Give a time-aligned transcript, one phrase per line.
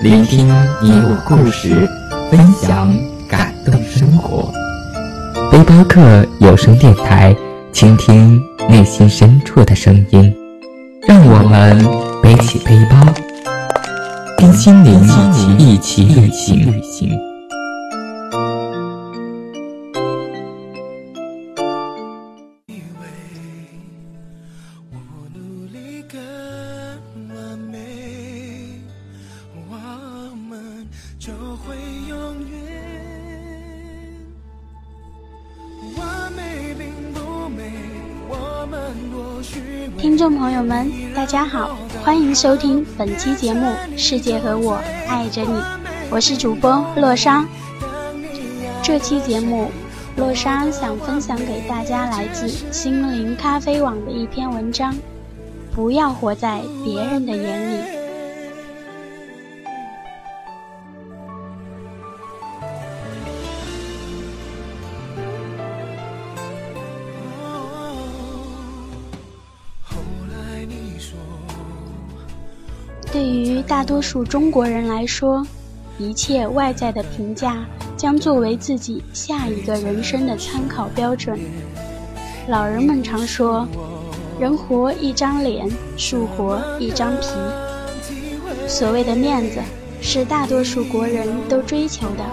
[0.00, 0.46] 聆听
[0.80, 1.88] 你我故事，
[2.30, 2.96] 分享
[3.28, 4.52] 感动生活。
[5.50, 7.34] 背包客有声电台，
[7.72, 10.32] 倾听内心深处的声音。
[11.04, 11.84] 让我们
[12.22, 13.12] 背起背包，
[14.36, 15.02] 跟心灵
[15.58, 17.10] 一起一起旅行。
[39.98, 43.66] 听众朋友们，大家好，欢迎收听本期节目
[43.98, 45.48] 《世界和我爱着你》，
[46.08, 47.44] 我是主播洛莎。
[48.80, 49.72] 这期节目，
[50.16, 54.94] 洛莎想分享给大家来自心灵咖啡网的一篇文章：
[55.74, 57.97] 不要活在别人的眼里。
[73.10, 75.46] 对于大多数中国人来说，
[75.98, 77.64] 一切外在的评价
[77.96, 81.38] 将作为自己下一个人生的参考标准。
[82.48, 83.66] 老人们常说
[84.38, 87.26] ：“人活一张脸，树活一张皮。”
[88.68, 89.58] 所谓的面子，
[90.02, 92.24] 是大多数国人都追求的。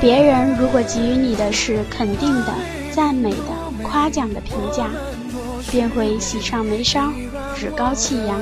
[0.00, 2.54] 别人如果给予你的是肯定的、
[2.92, 4.88] 赞美的、夸奖的评价，
[5.70, 7.10] 便会喜上眉梢。
[7.58, 8.40] 趾高气扬。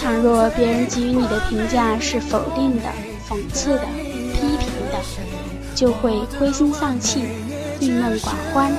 [0.00, 2.88] 倘若别人给予你的评价是否定的、
[3.28, 3.84] 讽刺的、
[4.32, 4.98] 批评的，
[5.74, 7.24] 就会灰心丧气、
[7.80, 8.72] 郁闷寡欢，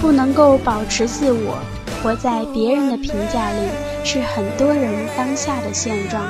[0.00, 1.58] 不能够保持自我，
[2.02, 3.68] 活在别人的评价里，
[4.04, 6.24] 是很多人当下的现状。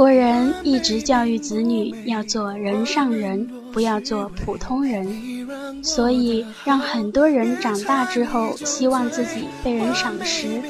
[0.00, 10.62] 国人一直教育子女要做人上人，不要做普通人，所以让很多人长大之后希望自己被人赏识，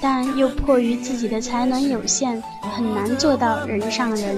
[0.00, 2.42] 但又迫于自己的才能有限，
[2.76, 4.36] 很难做到人上人，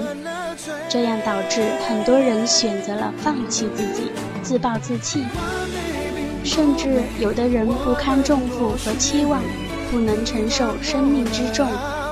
[0.91, 4.11] 这样导致很多人选择了放弃自己，
[4.43, 5.25] 自暴自弃，
[6.45, 9.41] 甚至有的人不堪重负和期望，
[9.91, 11.67] 不能承受生命之重。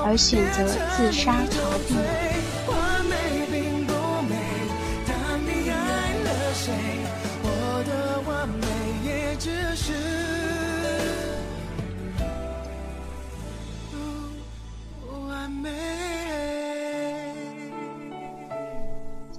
[0.05, 1.95] 而选择自杀逃避。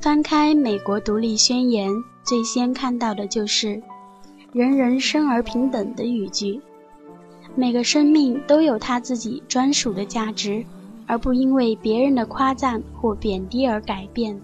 [0.00, 1.88] 翻开美国独立宣言，
[2.24, 3.80] 最先看到的就是
[4.52, 6.60] “人人生而平等”的语句。
[7.54, 10.64] 每个生命都有他自己专属的价值，
[11.06, 14.40] 而不因为别人的夸赞或贬低而改变。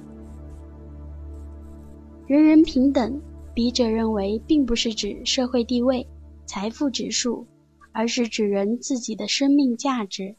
[2.26, 3.20] 人人平等，
[3.54, 6.06] 笔者认为并不是指社会地位、
[6.44, 7.46] 财富指数，
[7.92, 10.36] 而是指人自己的生命价值。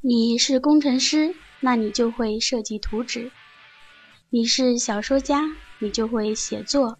[0.00, 3.28] 你是工程师，那你就会设计图纸；
[4.30, 5.42] 你是小说家，
[5.80, 6.96] 你就会写作；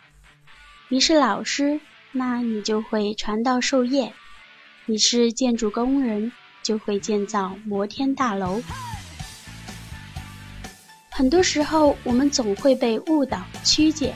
[0.88, 1.80] 你是老师。
[2.18, 4.10] 那你就会传道授业，
[4.86, 6.32] 你是建筑工人，
[6.62, 8.62] 就会建造摩天大楼。
[11.10, 14.14] 很多时候，我们总会被误导曲解，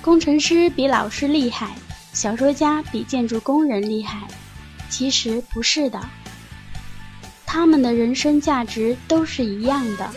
[0.00, 1.74] 工程师比老师厉害，
[2.14, 4.26] 小说家比建筑工人厉害。
[4.88, 6.00] 其实不是的，
[7.44, 10.10] 他们的人生价值都是一样的，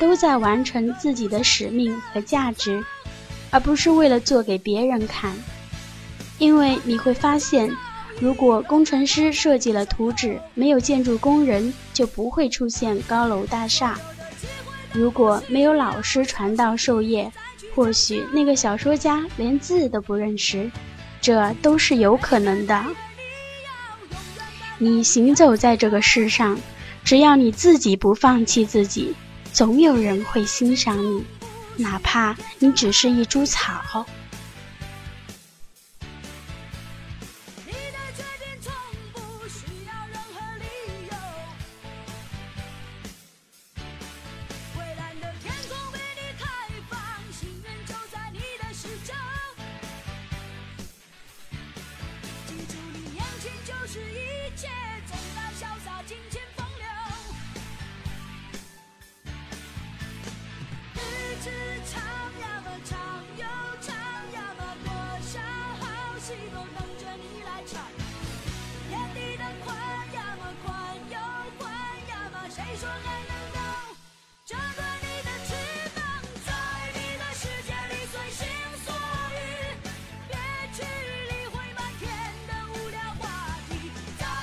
[0.00, 2.84] 都在完成自己的使命和价值，
[3.52, 5.36] 而不是为了做给别人看。
[6.42, 7.70] 因为你会发现，
[8.18, 13.94] 如果工程师设计了图纸，没有建筑工人就不会出现高楼大厦；
[14.92, 17.30] 如果没有老师传道授业，
[17.76, 20.68] 或许那个小说家连字都不认识，
[21.20, 22.84] 这都是有可能的。
[24.78, 26.58] 你行走在这个世上，
[27.04, 29.14] 只要你自己不放弃自己，
[29.52, 31.24] 总有人会欣赏你，
[31.76, 34.04] 哪怕你只是一株草。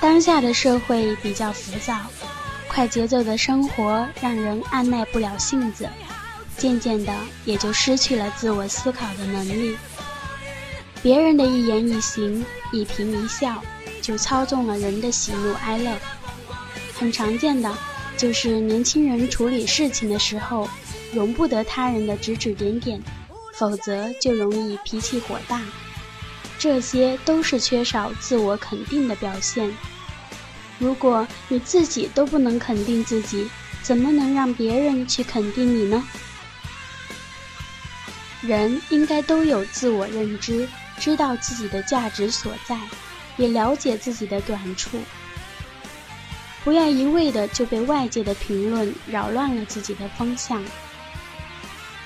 [0.00, 1.94] 当下的社会比较浮躁，
[2.68, 5.88] 快节奏的生活让人按耐不了性子，
[6.56, 7.14] 渐渐的
[7.44, 9.76] 也就失去了自我思考的能力。
[11.02, 13.62] 别人的一言一行、一颦一笑，
[14.00, 15.92] 就操纵了人的喜怒哀乐。
[16.98, 17.70] 很常见的
[18.16, 20.68] 就是年轻人处理事情的时候，
[21.12, 23.02] 容不得他人的指指点点，
[23.54, 25.60] 否则就容易脾气火大。
[26.60, 29.74] 这些都是缺少自我肯定的表现。
[30.78, 33.48] 如果你自己都不能肯定自己，
[33.82, 36.06] 怎么能让别人去肯定你呢？
[38.42, 40.68] 人应该都有自我认知，
[40.98, 42.78] 知道自己的价值所在，
[43.38, 44.98] 也了解自己的短处。
[46.62, 50.62] 不要一味的就被外界的评论扰乱了自己的方向。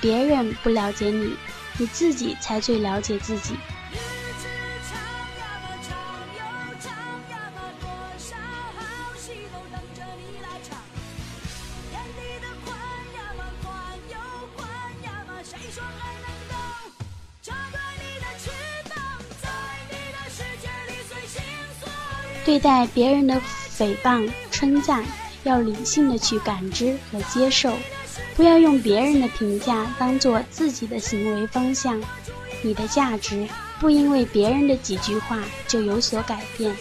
[0.01, 1.35] 别人不了解你，
[1.77, 3.57] 你自己才最了解自己。
[9.75, 10.79] 等着你来唱。
[11.91, 12.01] 面
[22.45, 23.41] 对待别人的
[23.77, 25.03] 诽谤、称赞，
[25.43, 27.77] 要理性的去感知和接受，
[28.37, 32.01] 不要用别人的评价当做自己的行为方向。
[32.63, 33.49] 你的价值
[33.81, 36.77] 不因为别人的几句话就有所改变。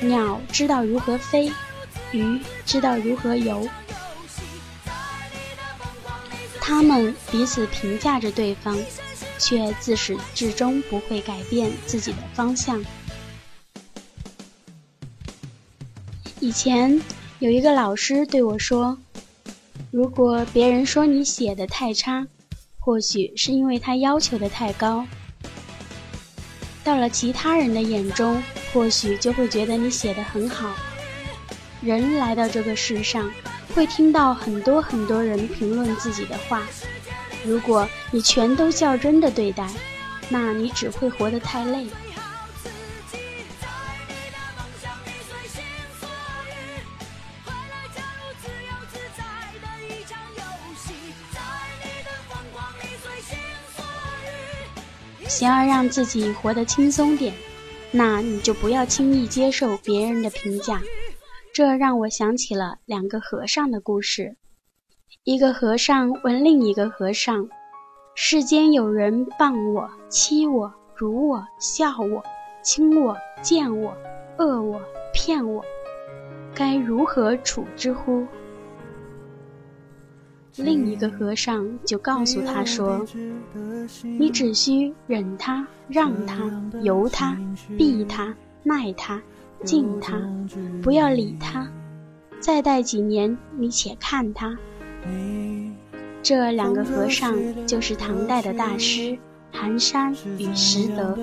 [0.00, 1.50] 鸟知道如何飞，
[2.12, 3.68] 鱼知道如何游，
[6.60, 8.76] 他们彼此评价着对方，
[9.38, 12.84] 却自始至终不会改变自己的方向。
[16.40, 17.00] 以前
[17.38, 18.98] 有一个老师对我说
[19.92, 22.26] ：“如果别人说你写的太差，
[22.78, 25.04] 或许是因为他要求的太高；
[26.82, 28.42] 到了其他人的眼中，
[28.72, 30.74] 或许就会觉得你写的很好。
[31.82, 33.32] 人来到这个世上，
[33.74, 36.62] 会听到很多很多人评论自己的话。
[37.44, 39.66] 如果你全都较真的对待，
[40.28, 41.86] 那你只会活得太累。”
[55.26, 57.32] 想要让自己活得轻松点，
[57.90, 60.82] 那你就不要轻易接受别人的评价。
[61.60, 64.34] 这让我想起了两个和尚的故事。
[65.24, 67.46] 一个和尚问另一个和尚
[68.16, 72.24] ：“世间有人谤我、欺我、辱我、笑我、
[72.62, 73.94] 轻我、贱我、
[74.38, 74.80] 恶我、
[75.12, 75.62] 骗我，
[76.54, 78.26] 该如何处之乎？”
[80.56, 83.06] 另一个和尚就告诉他说
[84.18, 87.38] ：“你只需忍他、让他、由他、
[87.76, 89.20] 避他、耐他、
[89.64, 90.20] 敬他，
[90.82, 91.70] 不要理他。
[92.40, 94.56] 再待几年，你且看他。”
[96.22, 97.36] 这两个和尚
[97.66, 99.18] 就是唐代的大师
[99.52, 101.16] 寒山与拾得。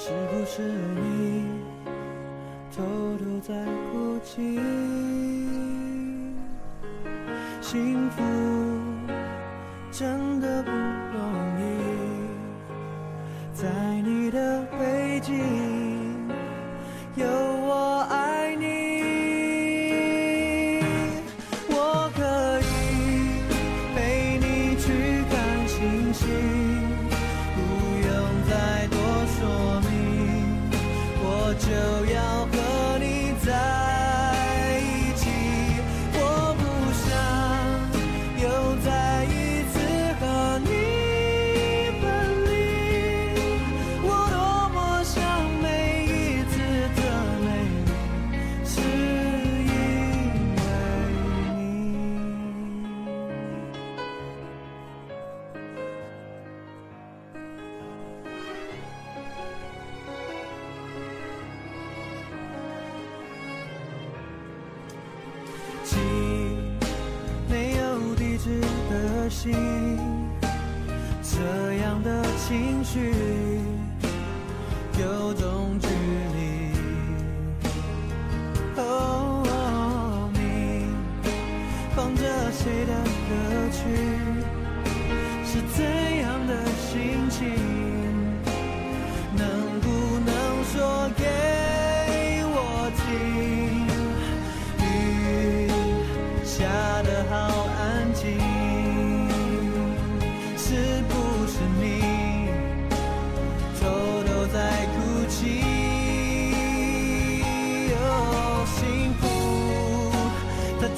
[0.00, 1.47] 是不是你
[2.78, 2.84] 偷
[3.18, 3.52] 偷在
[3.90, 4.60] 哭泣？
[7.60, 8.22] 幸福
[9.90, 10.70] 真的不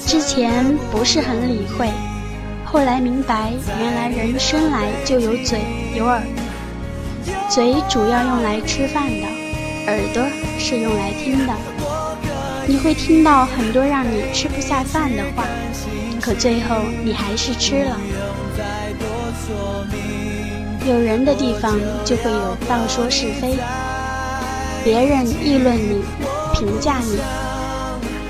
[0.05, 1.89] 之前不是很理会，
[2.65, 5.59] 后来明白，原来人生来就有嘴
[5.95, 6.21] 有耳。
[7.49, 9.27] 嘴主要用来吃饭的，
[9.87, 10.23] 耳朵
[10.57, 11.53] 是用来听的。
[12.67, 15.45] 你会听到很多让你吃不下饭的话，
[16.21, 17.97] 可最后你还是吃了。
[20.87, 23.55] 有人的地方就会有道说是非，
[24.83, 26.01] 别人议论你、
[26.53, 27.17] 评价你，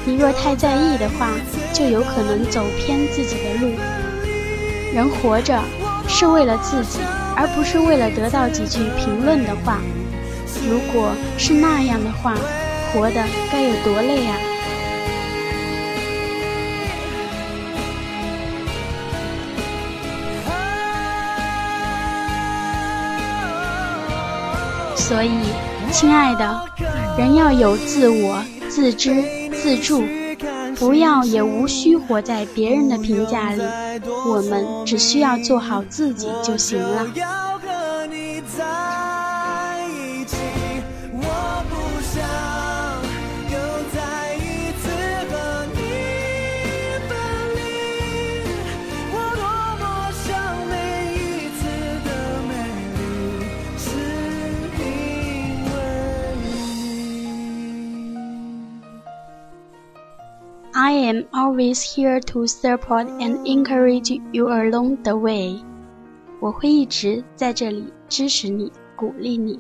[0.06, 1.30] 你若太在意的话，
[1.74, 3.74] 就有可能走偏自己的路。
[4.94, 5.62] 人活着
[6.08, 7.00] 是为了自己。
[7.34, 9.80] 而不是为了得到几句评论的话。
[10.70, 12.36] 如果是那样的话，
[12.94, 14.36] 活的该有多累啊！
[24.96, 25.32] 所以，
[25.92, 26.62] 亲爱的，
[27.18, 29.24] 人要有自我、自知、
[29.62, 30.04] 自助，
[30.80, 33.62] 不要也无需活在别人的评价里。
[34.26, 37.06] 我们只需要做好自己就行了。
[60.74, 65.60] I am always here to support and encourage you along the way。
[66.40, 69.60] 我会一直在这里支持你、鼓励你。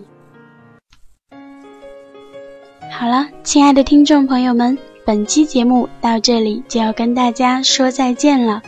[2.91, 8.61] 好了，亲爱的听众朋友们，本期节目到这里就要跟大家说再见了。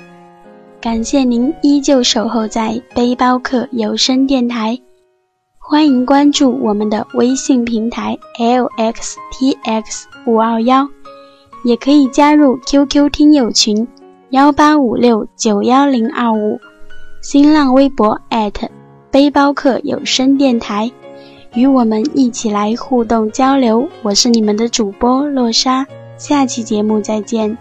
[0.81, 4.77] 感谢您依旧守候在背包客有声电台，
[5.57, 10.89] 欢迎关注我们的微信平台 lxtx 五二幺。
[11.63, 13.87] 也可以加入 QQ 听友群
[14.29, 16.59] 幺八五六九幺零二五，
[17.21, 18.19] 新浪微博
[19.11, 20.91] 背包客有声电台，
[21.53, 23.87] 与我们一起来互动交流。
[24.01, 25.85] 我是你们的主播洛莎，
[26.17, 27.57] 下期节目再见。